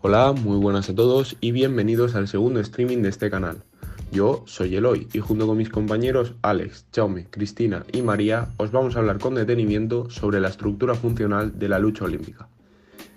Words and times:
Hola, 0.00 0.32
muy 0.32 0.58
buenas 0.58 0.88
a 0.88 0.94
todos 0.94 1.36
y 1.40 1.50
bienvenidos 1.50 2.14
al 2.14 2.28
segundo 2.28 2.60
streaming 2.60 2.98
de 2.98 3.08
este 3.08 3.30
canal. 3.30 3.64
Yo 4.12 4.44
soy 4.46 4.76
Eloy 4.76 5.08
y 5.12 5.18
junto 5.18 5.48
con 5.48 5.58
mis 5.58 5.70
compañeros 5.70 6.34
Alex, 6.42 6.86
Chaume, 6.92 7.26
Cristina 7.28 7.84
y 7.92 8.02
María 8.02 8.50
os 8.58 8.70
vamos 8.70 8.94
a 8.94 9.00
hablar 9.00 9.18
con 9.18 9.34
detenimiento 9.34 10.08
sobre 10.08 10.38
la 10.38 10.50
estructura 10.50 10.94
funcional 10.94 11.58
de 11.58 11.68
la 11.68 11.80
lucha 11.80 12.04
olímpica. 12.04 12.48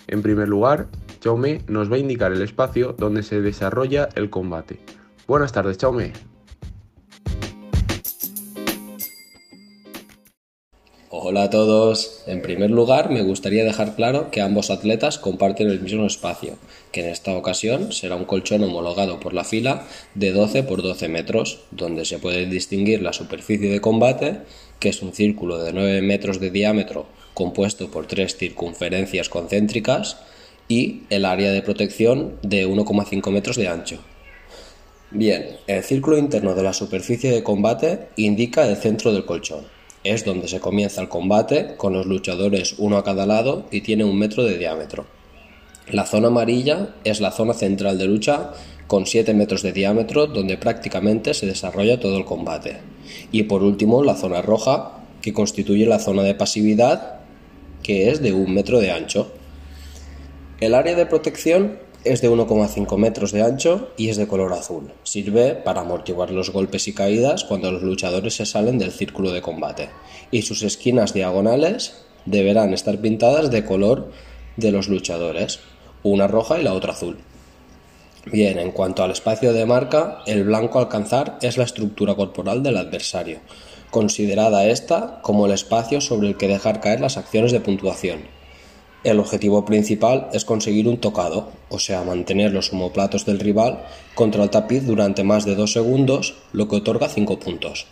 En 0.08 0.24
primer 0.24 0.50
lugar, 0.50 0.88
Chaume 1.20 1.62
nos 1.68 1.92
va 1.92 1.98
a 1.98 2.00
indicar 2.00 2.32
el 2.32 2.42
espacio 2.42 2.96
donde 2.98 3.22
se 3.22 3.42
desarrolla 3.42 4.10
el 4.16 4.32
combate. 4.32 4.80
Buenas 5.28 5.52
tardes, 5.52 5.78
Chaume. 5.78 6.14
Hola 11.14 11.44
a 11.44 11.50
todos. 11.50 12.24
En 12.26 12.42
primer 12.42 12.72
lugar, 12.72 13.10
me 13.10 13.22
gustaría 13.22 13.66
dejar 13.66 13.98
claro 13.98 14.32
que 14.32 14.40
ambos 14.40 14.72
atletas 14.72 15.18
comparten 15.18 15.70
el 15.70 15.82
mismo 15.82 16.06
espacio, 16.06 16.56
que 16.94 17.02
en 17.02 17.10
esta 17.10 17.36
ocasión 17.36 17.92
será 17.92 18.16
un 18.16 18.24
colchón 18.24 18.64
homologado 18.64 19.20
por 19.20 19.34
la 19.34 19.44
fila 19.44 19.86
de 20.16 20.32
12 20.32 20.64
por 20.64 20.82
12 20.82 21.10
metros, 21.10 21.60
donde 21.72 22.06
se 22.06 22.18
puede 22.18 22.46
distinguir 22.46 23.02
la 23.02 23.12
superficie 23.12 23.70
de 23.70 23.82
combate, 23.82 24.38
que 24.80 24.88
es 24.88 25.02
un 25.02 25.12
círculo 25.12 25.62
de 25.62 25.74
9 25.74 26.02
metros 26.02 26.40
de 26.40 26.50
diámetro 26.50 27.08
compuesto 27.34 27.92
por 27.92 28.08
tres 28.08 28.38
circunferencias 28.38 29.28
concéntricas, 29.28 30.16
y 30.70 31.02
el 31.10 31.26
área 31.26 31.52
de 31.52 31.62
protección 31.62 32.38
de 32.42 32.66
1,5 32.66 33.32
metros 33.32 33.58
de 33.58 33.68
ancho. 33.68 34.00
Bien, 35.10 35.58
el 35.68 35.84
círculo 35.84 36.18
interno 36.18 36.56
de 36.56 36.64
la 36.64 36.72
superficie 36.72 37.32
de 37.32 37.44
combate 37.44 38.08
indica 38.16 38.66
el 38.66 38.78
centro 38.78 39.12
del 39.12 39.26
colchón 39.26 39.81
es 40.04 40.26
donde 40.26 40.48
se 40.48 40.60
comienza 40.60 41.02
el 41.02 41.10
combate, 41.10 41.76
con 41.78 41.94
los 41.94 42.06
luchadores 42.06 42.76
uno 42.78 42.98
a 42.98 43.04
cada 43.04 43.26
lado 43.26 43.66
y 43.72 43.82
tiene 43.82 44.04
un 44.04 44.18
metro 44.18 44.44
de 44.44 44.58
diámetro. 44.58 45.06
La 45.90 46.06
zona 46.06 46.28
amarilla 46.28 46.96
es 47.04 47.22
la 47.22 47.32
zona 47.32 47.54
central 47.54 47.98
de 47.98 48.06
lucha 48.06 48.52
con 48.88 49.06
7 49.06 49.34
metros 49.34 49.62
de 49.62 49.74
diámetro 49.74 50.28
donde 50.28 50.58
prácticamente 50.58 51.34
se 51.34 51.46
desarrolla 51.46 52.00
todo 52.00 52.18
el 52.18 52.26
combate. 52.26 52.78
Y 53.32 53.44
por 53.44 53.64
último 53.64 54.04
la 54.04 54.16
zona 54.16 54.42
roja 54.42 55.00
que 55.22 55.34
constituye 55.34 55.86
la 55.86 56.00
zona 56.00 56.24
de 56.24 56.36
pasividad 56.36 57.20
que 57.84 58.10
es 58.10 58.22
de 58.22 58.34
un 58.34 58.54
metro 58.54 58.80
de 58.80 58.92
ancho. 58.92 59.32
El 60.60 60.76
área 60.76 60.96
de 60.96 61.06
protección 61.06 61.80
es 62.04 62.22
de 62.22 62.30
1,5 62.30 62.98
metros 62.98 63.32
de 63.32 63.44
ancho 63.44 63.90
y 63.96 64.10
es 64.10 64.18
de 64.18 64.28
color 64.28 64.54
azul. 64.54 64.92
Sirve 65.04 65.54
para 65.54 65.82
amortiguar 65.82 66.32
los 66.32 66.52
golpes 66.52 66.88
y 66.88 66.94
caídas 66.94 67.44
cuando 67.44 67.72
los 67.72 67.84
luchadores 67.84 68.36
se 68.36 68.46
salen 68.46 68.80
del 68.80 68.92
círculo 68.92 69.32
de 69.32 69.42
combate. 69.42 69.90
Y 70.32 70.42
sus 70.42 70.64
esquinas 70.64 71.14
diagonales 71.14 72.06
deberán 72.26 72.74
estar 72.74 73.00
pintadas 73.00 73.52
de 73.52 73.66
color 73.66 74.12
de 74.58 74.72
los 74.72 74.88
luchadores, 74.88 75.60
una 76.04 76.28
roja 76.28 76.60
y 76.60 76.64
la 76.64 76.74
otra 76.74 76.94
azul. 76.94 77.20
Bien, 78.26 78.60
en 78.60 78.72
cuanto 78.72 79.04
al 79.04 79.12
espacio 79.12 79.54
de 79.54 79.66
marca, 79.66 80.20
el 80.28 80.44
blanco 80.44 80.80
a 80.80 80.84
alcanzar 80.84 81.38
es 81.42 81.58
la 81.58 81.64
estructura 81.64 82.16
corporal 82.16 82.62
del 82.62 82.78
adversario, 82.78 83.40
considerada 83.90 84.66
esta 84.66 85.22
como 85.22 85.46
el 85.46 85.52
espacio 85.52 86.02
sobre 86.02 86.30
el 86.30 86.38
que 86.38 86.48
dejar 86.48 86.82
caer 86.82 87.02
las 87.02 87.18
acciones 87.18 87.52
de 87.52 87.62
puntuación 87.62 88.41
el 89.04 89.20
objetivo 89.20 89.66
principal 89.66 90.30
es 90.34 90.46
conseguir 90.46 90.88
un 90.88 90.98
tocado, 90.98 91.50
o 91.70 91.80
sea, 91.80 92.04
mantener 92.04 92.52
los 92.52 92.72
homoplatos 92.72 93.26
del 93.26 93.40
rival 93.40 93.84
contra 94.14 94.44
el 94.44 94.50
tapiz 94.50 94.86
durante 94.86 95.24
más 95.24 95.46
de 95.46 95.56
dos 95.56 95.74
segundos, 95.74 96.36
lo 96.54 96.68
que 96.68 96.78
otorga 96.78 97.10
cinco 97.10 97.40
puntos. 97.40 97.88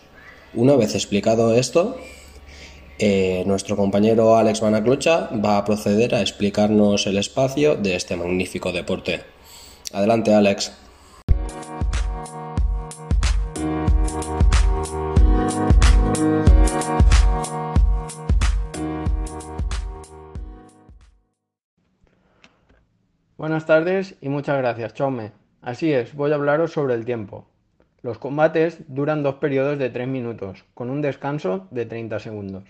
Una 0.54 0.76
vez 0.76 0.94
explicado 0.94 1.54
esto, 1.54 1.96
eh, 2.98 3.44
nuestro 3.46 3.76
compañero 3.76 4.36
Alex 4.36 4.62
Manaclocha 4.62 5.30
va 5.44 5.56
a 5.56 5.64
proceder 5.64 6.14
a 6.14 6.20
explicarnos 6.20 7.06
el 7.06 7.18
espacio 7.18 7.76
de 7.76 7.96
este 7.96 8.16
magnífico 8.16 8.72
deporte. 8.72 9.22
Adelante, 9.92 10.34
Alex. 10.34 10.72
Buenas 23.50 23.66
tardes 23.66 24.14
y 24.20 24.28
muchas 24.28 24.58
gracias, 24.58 24.94
Chome. 24.94 25.32
Así 25.60 25.92
es, 25.92 26.14
voy 26.14 26.30
a 26.30 26.36
hablaros 26.36 26.70
sobre 26.70 26.94
el 26.94 27.04
tiempo. 27.04 27.48
Los 28.00 28.16
combates 28.16 28.84
duran 28.86 29.24
dos 29.24 29.34
periodos 29.34 29.76
de 29.76 29.90
3 29.90 30.06
minutos, 30.06 30.64
con 30.72 30.88
un 30.88 31.02
descanso 31.02 31.66
de 31.72 31.84
30 31.84 32.20
segundos. 32.20 32.62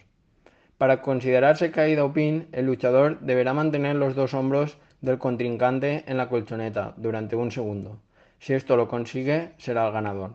Para 0.78 1.02
considerarse 1.02 1.70
caída 1.70 2.02
o 2.02 2.14
pin, 2.14 2.48
el 2.52 2.64
luchador 2.64 3.20
deberá 3.20 3.52
mantener 3.52 3.96
los 3.96 4.14
dos 4.14 4.32
hombros 4.32 4.78
del 5.02 5.18
contrincante 5.18 6.02
en 6.06 6.16
la 6.16 6.30
colchoneta 6.30 6.94
durante 6.96 7.36
un 7.36 7.52
segundo. 7.52 7.98
Si 8.38 8.54
esto 8.54 8.74
lo 8.74 8.88
consigue, 8.88 9.52
será 9.58 9.86
el 9.86 9.92
ganador. 9.92 10.30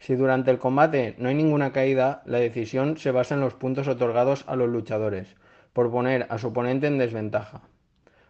Si 0.00 0.16
durante 0.16 0.50
el 0.50 0.58
combate 0.58 1.14
no 1.18 1.28
hay 1.28 1.36
ninguna 1.36 1.70
caída, 1.70 2.24
la 2.26 2.38
decisión 2.38 2.98
se 2.98 3.12
basa 3.12 3.36
en 3.36 3.40
los 3.40 3.54
puntos 3.54 3.86
otorgados 3.86 4.42
a 4.48 4.56
los 4.56 4.68
luchadores, 4.68 5.28
por 5.72 5.92
poner 5.92 6.26
a 6.28 6.38
su 6.38 6.48
oponente 6.48 6.88
en 6.88 6.98
desventaja. 6.98 7.62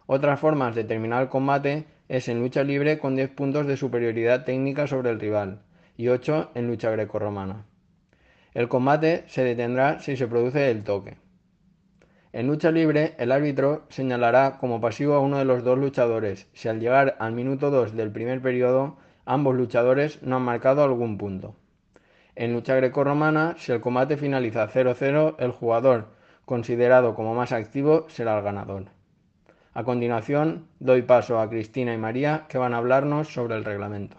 Otras 0.07 0.39
formas 0.39 0.75
de 0.75 0.83
terminar 0.83 1.23
el 1.23 1.29
combate 1.29 1.85
es 2.09 2.27
en 2.27 2.39
lucha 2.39 2.63
libre 2.63 2.99
con 2.99 3.15
10 3.15 3.29
puntos 3.31 3.65
de 3.65 3.77
superioridad 3.77 4.45
técnica 4.45 4.85
sobre 4.85 5.09
el 5.09 5.19
rival 5.19 5.61
y 5.97 6.09
8 6.09 6.51
en 6.53 6.67
lucha 6.67 6.91
grecorromana. 6.91 7.65
El 8.53 8.69
combate 8.69 9.23
se 9.27 9.43
detendrá 9.43 9.99
si 9.99 10.15
se 10.15 10.27
produce 10.27 10.69
el 10.69 10.83
toque. 10.83 11.17
En 12.33 12.47
lucha 12.47 12.69
libre, 12.69 13.15
el 13.17 13.31
árbitro 13.31 13.85
señalará 13.89 14.57
como 14.59 14.79
pasivo 14.79 15.15
a 15.15 15.21
uno 15.21 15.39
de 15.39 15.45
los 15.45 15.63
dos 15.63 15.79
luchadores 15.79 16.47
si 16.53 16.67
al 16.67 16.79
llegar 16.79 17.15
al 17.19 17.31
minuto 17.31 17.71
2 17.71 17.95
del 17.95 18.11
primer 18.11 18.41
periodo 18.41 18.97
ambos 19.25 19.55
luchadores 19.55 20.21
no 20.21 20.35
han 20.35 20.43
marcado 20.43 20.83
algún 20.83 21.17
punto. 21.17 21.55
En 22.35 22.53
lucha 22.53 22.75
grecorromana, 22.75 23.55
si 23.57 23.71
el 23.71 23.81
combate 23.81 24.17
finaliza 24.17 24.67
0-0, 24.67 25.35
el 25.39 25.51
jugador 25.51 26.09
considerado 26.43 27.15
como 27.15 27.33
más 27.33 27.51
activo 27.53 28.05
será 28.09 28.37
el 28.37 28.43
ganador. 28.43 28.94
A 29.77 29.83
continuación, 29.83 30.69
doy 30.79 31.01
paso 31.01 31.37
a 31.37 31.49
Cristina 31.49 31.93
y 31.93 31.97
María 31.97 32.45
que 32.47 32.57
van 32.57 32.73
a 32.73 32.77
hablarnos 32.77 33.27
sobre 33.33 33.55
el 33.55 33.65
reglamento. 33.65 34.15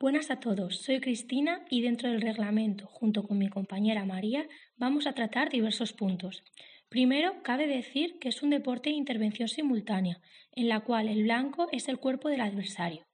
Buenas 0.00 0.32
a 0.32 0.40
todos, 0.40 0.82
soy 0.82 1.00
Cristina 1.00 1.64
y 1.70 1.82
dentro 1.82 2.10
del 2.10 2.22
reglamento, 2.22 2.88
junto 2.88 3.22
con 3.22 3.38
mi 3.38 3.48
compañera 3.48 4.04
María, 4.04 4.48
vamos 4.76 5.06
a 5.06 5.12
tratar 5.12 5.50
diversos 5.50 5.92
puntos. 5.92 6.42
Primero, 6.88 7.34
cabe 7.44 7.68
decir 7.68 8.18
que 8.18 8.30
es 8.30 8.42
un 8.42 8.50
deporte 8.50 8.90
de 8.90 8.96
intervención 8.96 9.46
simultánea, 9.46 10.20
en 10.50 10.68
la 10.68 10.80
cual 10.80 11.06
el 11.06 11.22
blanco 11.22 11.68
es 11.70 11.86
el 11.86 12.00
cuerpo 12.00 12.28
del 12.28 12.40
adversario. 12.40 13.04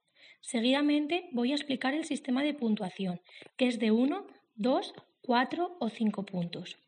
Seguidamente 0.41 1.29
voy 1.33 1.53
a 1.53 1.55
explicar 1.55 1.95
el 1.95 2.05
sistema 2.05 2.43
de 2.43 2.55
puntuación, 2.55 3.21
que 3.57 3.69
es 3.69 3.79
de 3.79 3.91
1, 3.91 4.27
2, 4.57 4.95
4 5.23 5.77
o 5.79 5.89
5 5.89 6.25
puntos. 6.25 6.79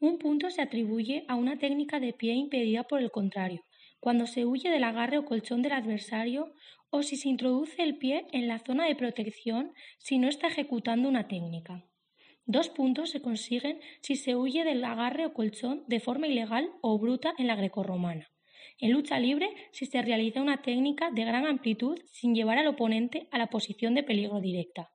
Un 0.00 0.18
punto 0.18 0.50
se 0.50 0.60
atribuye 0.60 1.24
a 1.28 1.36
una 1.36 1.58
técnica 1.58 2.00
de 2.00 2.12
pie 2.12 2.34
impedida 2.34 2.84
por 2.84 3.00
el 3.00 3.10
contrario, 3.10 3.64
cuando 4.00 4.26
se 4.26 4.44
huye 4.44 4.70
del 4.70 4.84
agarre 4.84 5.18
o 5.18 5.24
colchón 5.24 5.62
del 5.62 5.72
adversario 5.72 6.52
o 6.90 7.02
si 7.02 7.16
se 7.16 7.28
introduce 7.28 7.82
el 7.82 7.96
pie 7.96 8.26
en 8.32 8.48
la 8.48 8.58
zona 8.58 8.86
de 8.86 8.94
protección 8.94 9.72
si 9.98 10.18
no 10.18 10.28
está 10.28 10.48
ejecutando 10.48 11.08
una 11.08 11.28
técnica. 11.28 11.84
Dos 12.44 12.68
puntos 12.68 13.10
se 13.10 13.22
consiguen 13.22 13.80
si 14.02 14.16
se 14.16 14.36
huye 14.36 14.64
del 14.64 14.84
agarre 14.84 15.26
o 15.26 15.32
colchón 15.32 15.84
de 15.88 16.00
forma 16.00 16.28
ilegal 16.28 16.70
o 16.80 16.98
bruta 16.98 17.34
en 17.38 17.46
la 17.46 17.56
grecorromana. 17.56 18.28
En 18.78 18.92
lucha 18.92 19.18
libre, 19.18 19.48
si 19.72 19.86
se 19.86 20.02
realiza 20.02 20.42
una 20.42 20.60
técnica 20.60 21.10
de 21.10 21.24
gran 21.24 21.46
amplitud 21.46 21.98
sin 22.12 22.34
llevar 22.34 22.58
al 22.58 22.66
oponente 22.66 23.26
a 23.30 23.38
la 23.38 23.46
posición 23.46 23.94
de 23.94 24.02
peligro 24.02 24.40
directa. 24.40 24.90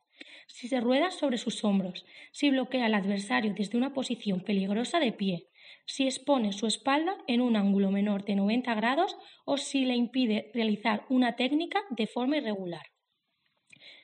Si 0.48 0.68
se 0.68 0.80
rueda 0.80 1.10
sobre 1.10 1.38
sus 1.38 1.64
hombros, 1.64 2.06
si 2.32 2.52
bloquea 2.52 2.86
al 2.86 2.94
adversario 2.94 3.54
desde 3.56 3.78
una 3.78 3.94
posición 3.94 4.42
peligrosa 4.42 5.00
de 5.00 5.12
pie, 5.12 5.48
si 5.86 6.06
expone 6.06 6.54
su 6.54 6.68
espalda 6.68 7.18
en 7.28 7.42
un 7.42 7.56
ángulo 7.56 7.90
menor 7.90 8.24
de 8.24 8.36
90 8.36 8.76
grados 8.76 9.18
o 9.46 9.58
si 9.58 9.86
le 9.86 9.96
impide 9.96 10.52
realizar 10.54 11.06
una 11.10 11.36
técnica 11.36 11.82
de 11.90 12.06
forma 12.06 12.38
irregular. 12.38 12.84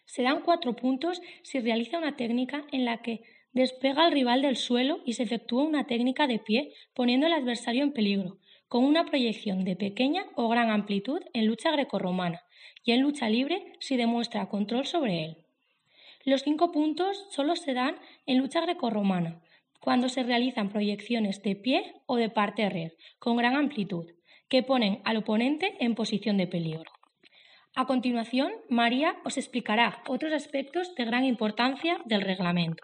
Se 0.06 0.24
dan 0.24 0.42
cuatro 0.42 0.76
puntos 0.76 1.22
si 1.44 1.60
realiza 1.60 2.00
una 2.00 2.16
técnica 2.16 2.66
en 2.72 2.86
la 2.86 3.02
que 3.02 3.22
despega 3.52 4.06
al 4.06 4.12
rival 4.12 4.42
del 4.42 4.56
suelo 4.56 5.02
y 5.06 5.14
se 5.14 5.24
efectúa 5.24 5.64
una 5.64 5.86
técnica 5.86 6.28
de 6.28 6.40
pie 6.40 6.74
poniendo 6.94 7.28
al 7.28 7.34
adversario 7.34 7.84
en 7.84 7.92
peligro, 7.92 8.40
con 8.68 8.84
una 8.84 9.06
proyección 9.06 9.64
de 9.64 9.76
pequeña 9.76 10.26
o 10.36 10.50
gran 10.50 10.70
amplitud 10.70 11.22
en 11.34 11.46
lucha 11.46 11.72
grecorromana 11.72 12.44
y 12.84 12.92
en 12.92 13.02
lucha 13.02 13.30
libre 13.30 13.74
si 13.80 13.98
demuestra 13.98 14.50
control 14.50 14.86
sobre 14.86 15.24
él. 15.26 15.38
Los 16.26 16.44
cinco 16.44 16.72
puntos 16.72 17.26
solo 17.30 17.56
se 17.56 17.74
dan 17.74 17.96
en 18.26 18.40
lucha 18.40 18.62
grecorromana, 18.62 19.42
cuando 19.80 20.10
se 20.10 20.24
realizan 20.24 20.70
proyecciones 20.70 21.42
de 21.44 21.56
pie 21.56 21.94
o 22.06 22.18
de 22.18 22.30
parte 22.30 22.70
red 22.70 22.92
con 23.20 23.38
gran 23.38 23.56
amplitud, 23.56 24.12
que 24.50 24.64
ponen 24.64 25.02
al 25.06 25.18
oponente 25.18 25.76
en 25.80 25.96
posición 25.96 26.38
de 26.38 26.48
peligro. 26.48 26.92
A 27.76 27.86
continuación, 27.86 28.52
María 28.70 29.16
os 29.24 29.38
explicará 29.38 30.02
otros 30.08 30.34
aspectos 30.34 30.96
de 30.96 31.06
gran 31.06 31.24
importancia 31.26 32.02
del 32.06 32.22
reglamento. 32.22 32.84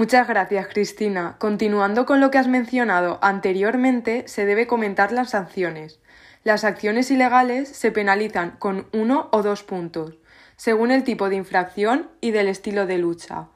Muchas 0.00 0.26
gracias, 0.26 0.66
Cristina. 0.68 1.36
Continuando 1.36 2.06
con 2.06 2.20
lo 2.20 2.30
que 2.30 2.38
has 2.38 2.48
mencionado 2.48 3.18
anteriormente, 3.20 4.24
se 4.28 4.46
debe 4.46 4.66
comentar 4.66 5.12
las 5.12 5.28
sanciones. 5.28 6.00
Las 6.42 6.64
acciones 6.64 7.10
ilegales 7.10 7.68
se 7.68 7.92
penalizan 7.92 8.52
con 8.52 8.86
uno 8.94 9.28
o 9.30 9.42
dos 9.42 9.62
puntos, 9.62 10.14
según 10.56 10.90
el 10.90 11.04
tipo 11.04 11.28
de 11.28 11.36
infracción 11.36 12.08
y 12.22 12.30
del 12.30 12.48
estilo 12.48 12.86
de 12.86 12.96
lucha. 12.96 13.48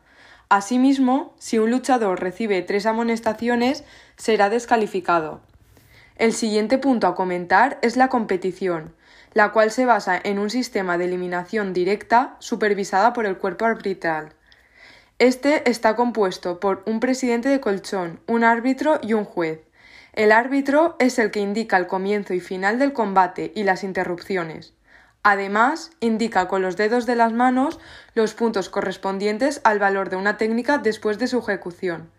Asimismo, 0.50 1.34
si 1.38 1.58
un 1.58 1.70
luchador 1.70 2.20
recibe 2.20 2.60
tres 2.60 2.84
amonestaciones, 2.84 3.82
será 4.16 4.50
descalificado. 4.50 5.40
El 6.16 6.34
siguiente 6.34 6.76
punto 6.76 7.06
a 7.06 7.14
comentar 7.14 7.78
es 7.80 7.96
la 7.96 8.08
competición, 8.08 8.94
la 9.32 9.50
cual 9.52 9.70
se 9.70 9.86
basa 9.86 10.20
en 10.22 10.38
un 10.38 10.50
sistema 10.50 10.98
de 10.98 11.06
eliminación 11.06 11.72
directa 11.72 12.36
supervisada 12.38 13.14
por 13.14 13.24
el 13.24 13.38
cuerpo 13.38 13.64
arbitral. 13.64 14.34
Este 15.20 15.70
está 15.70 15.94
compuesto 15.94 16.58
por 16.58 16.82
un 16.86 16.98
presidente 16.98 17.48
de 17.48 17.60
colchón, 17.60 18.18
un 18.26 18.42
árbitro 18.42 18.98
y 19.00 19.12
un 19.12 19.24
juez. 19.24 19.60
El 20.12 20.32
árbitro 20.32 20.96
es 20.98 21.20
el 21.20 21.30
que 21.30 21.38
indica 21.38 21.76
el 21.76 21.86
comienzo 21.86 22.34
y 22.34 22.40
final 22.40 22.80
del 22.80 22.92
combate 22.92 23.52
y 23.54 23.62
las 23.62 23.84
interrupciones. 23.84 24.74
Además, 25.22 25.92
indica 26.00 26.48
con 26.48 26.62
los 26.62 26.76
dedos 26.76 27.06
de 27.06 27.14
las 27.14 27.32
manos 27.32 27.78
los 28.14 28.34
puntos 28.34 28.68
correspondientes 28.68 29.60
al 29.62 29.78
valor 29.78 30.10
de 30.10 30.16
una 30.16 30.36
técnica 30.36 30.78
después 30.78 31.20
de 31.20 31.28
su 31.28 31.38
ejecución, 31.38 32.10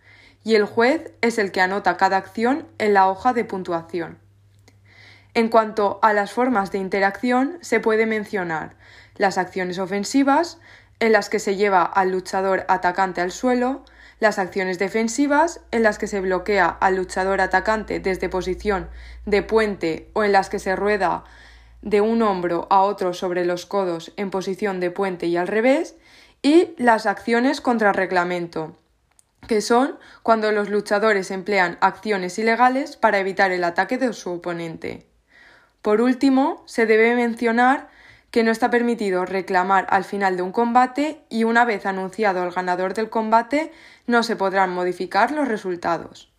y 0.45 0.55
el 0.55 0.63
juez 0.63 1.11
es 1.19 1.37
el 1.37 1.51
que 1.51 1.59
anota 1.59 1.97
cada 1.97 2.15
acción 2.15 2.65
en 2.77 2.93
la 2.93 3.09
hoja 3.09 3.33
de 3.33 3.43
puntuación. 3.43 4.19
En 5.33 5.49
cuanto 5.49 5.99
a 6.01 6.13
las 6.13 6.31
formas 6.31 6.71
de 6.71 6.77
interacción, 6.77 7.57
se 7.59 7.81
puede 7.81 8.05
mencionar 8.05 8.77
las 9.17 9.37
acciones 9.37 9.79
ofensivas, 9.79 10.59
en 10.99 11.11
las 11.11 11.29
que 11.29 11.39
se 11.39 11.55
lleva 11.55 11.83
al 11.83 12.11
luchador 12.11 12.65
atacante 12.67 13.21
al 13.21 13.31
suelo, 13.31 13.83
las 14.19 14.39
acciones 14.39 14.79
defensivas, 14.79 15.61
en 15.71 15.83
las 15.83 15.97
que 15.97 16.07
se 16.07 16.21
bloquea 16.21 16.67
al 16.67 16.95
luchador 16.95 17.41
atacante 17.41 17.99
desde 17.99 18.29
posición 18.29 18.89
de 19.25 19.43
puente 19.43 20.09
o 20.13 20.23
en 20.23 20.31
las 20.31 20.49
que 20.49 20.59
se 20.59 20.75
rueda 20.75 21.25
de 21.81 22.01
un 22.01 22.21
hombro 22.21 22.67
a 22.69 22.81
otro 22.81 23.13
sobre 23.13 23.45
los 23.45 23.65
codos 23.65 24.11
en 24.17 24.31
posición 24.31 24.79
de 24.79 24.89
puente 24.91 25.27
y 25.27 25.37
al 25.37 25.47
revés, 25.47 25.95
y 26.41 26.73
las 26.77 27.05
acciones 27.05 27.61
contra 27.61 27.91
reglamento, 27.91 28.77
que 29.47 29.61
son 29.61 29.97
cuando 30.23 30.51
los 30.51 30.69
luchadores 30.69 31.31
emplean 31.31 31.77
acciones 31.81 32.39
ilegales 32.39 32.97
para 32.97 33.19
evitar 33.19 33.51
el 33.51 33.63
ataque 33.63 33.97
de 33.97 34.13
su 34.13 34.31
oponente. 34.31 35.07
Por 35.81 36.01
último, 36.01 36.63
se 36.65 36.85
debe 36.85 37.15
mencionar 37.15 37.89
que 38.31 38.43
no 38.43 38.51
está 38.51 38.69
permitido 38.69 39.25
reclamar 39.25 39.87
al 39.89 40.03
final 40.03 40.37
de 40.37 40.43
un 40.43 40.51
combate 40.51 41.21
y 41.29 41.43
una 41.43 41.65
vez 41.65 41.85
anunciado 41.85 42.43
el 42.43 42.51
ganador 42.51 42.93
del 42.93 43.09
combate 43.09 43.71
no 44.07 44.23
se 44.23 44.35
podrán 44.35 44.73
modificar 44.73 45.31
los 45.31 45.47
resultados. 45.47 46.31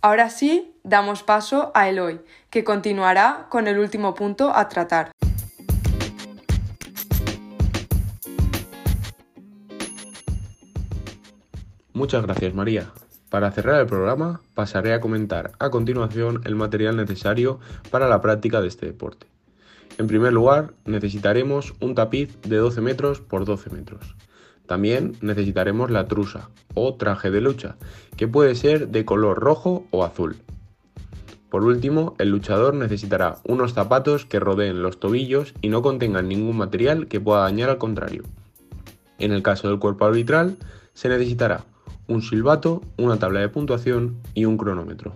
Ahora 0.00 0.30
sí, 0.30 0.76
damos 0.82 1.22
paso 1.22 1.70
a 1.74 1.88
Eloy, 1.88 2.20
que 2.50 2.64
continuará 2.64 3.46
con 3.48 3.68
el 3.68 3.78
último 3.78 4.14
punto 4.14 4.52
a 4.54 4.68
tratar. 4.68 5.12
Muchas 11.92 12.22
gracias 12.22 12.52
María. 12.52 12.90
Para 13.28 13.50
cerrar 13.50 13.80
el 13.80 13.86
programa 13.86 14.40
pasaré 14.54 14.92
a 14.92 15.00
comentar 15.00 15.52
a 15.58 15.70
continuación 15.70 16.42
el 16.44 16.54
material 16.54 16.96
necesario 16.96 17.60
para 17.90 18.08
la 18.08 18.20
práctica 18.20 18.60
de 18.60 18.68
este 18.68 18.86
deporte. 18.86 19.26
En 19.98 20.06
primer 20.06 20.32
lugar, 20.32 20.74
necesitaremos 20.84 21.74
un 21.80 21.94
tapiz 21.94 22.40
de 22.42 22.56
12 22.56 22.80
metros 22.80 23.20
por 23.20 23.44
12 23.44 23.70
metros. 23.70 24.16
También 24.66 25.12
necesitaremos 25.20 25.90
la 25.90 26.06
trusa 26.06 26.50
o 26.74 26.94
traje 26.94 27.30
de 27.30 27.40
lucha, 27.40 27.76
que 28.16 28.28
puede 28.28 28.54
ser 28.54 28.88
de 28.88 29.04
color 29.04 29.38
rojo 29.38 29.86
o 29.90 30.04
azul. 30.04 30.36
Por 31.50 31.64
último, 31.64 32.14
el 32.18 32.30
luchador 32.30 32.74
necesitará 32.74 33.36
unos 33.44 33.74
zapatos 33.74 34.24
que 34.24 34.40
rodeen 34.40 34.82
los 34.82 34.98
tobillos 34.98 35.52
y 35.60 35.68
no 35.68 35.82
contengan 35.82 36.28
ningún 36.28 36.56
material 36.56 37.08
que 37.08 37.20
pueda 37.20 37.42
dañar 37.42 37.68
al 37.68 37.76
contrario. 37.76 38.22
En 39.18 39.32
el 39.32 39.42
caso 39.42 39.68
del 39.68 39.78
cuerpo 39.78 40.06
arbitral, 40.06 40.56
se 40.94 41.10
necesitará 41.10 41.64
un 42.06 42.22
silbato, 42.22 42.80
una 42.96 43.18
tabla 43.18 43.40
de 43.40 43.50
puntuación 43.50 44.16
y 44.32 44.46
un 44.46 44.56
cronómetro. 44.56 45.12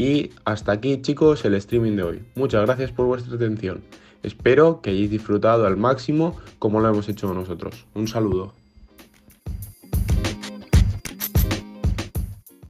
Y 0.00 0.30
hasta 0.46 0.72
aquí 0.72 1.02
chicos 1.02 1.44
el 1.44 1.52
streaming 1.52 1.94
de 1.94 2.02
hoy. 2.02 2.22
Muchas 2.34 2.64
gracias 2.64 2.90
por 2.90 3.04
vuestra 3.04 3.34
atención. 3.36 3.82
Espero 4.22 4.80
que 4.80 4.88
hayáis 4.88 5.10
disfrutado 5.10 5.66
al 5.66 5.76
máximo 5.76 6.38
como 6.58 6.80
lo 6.80 6.88
hemos 6.88 7.06
hecho 7.10 7.34
nosotros. 7.34 7.84
Un 7.92 8.08
saludo. 8.08 8.54